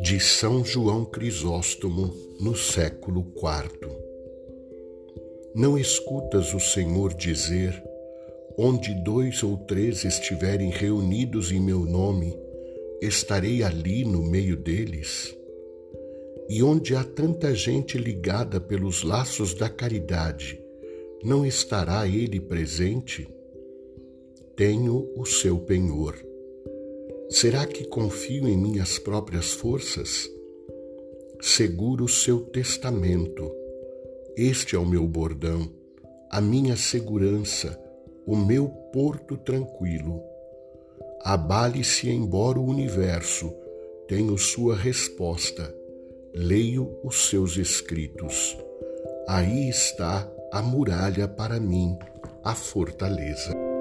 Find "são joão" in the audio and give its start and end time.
0.20-1.04